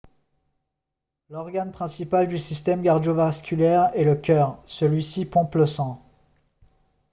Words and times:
l'organe 1.29 1.71
principal 1.71 2.27
du 2.27 2.39
système 2.39 2.81
cardio-vasculaire 2.81 3.91
est 3.95 4.03
le 4.03 4.15
cœur 4.15 4.57
celui-ci 4.65 5.27
pompe 5.27 5.53
le 5.53 5.67
sang 5.67 6.01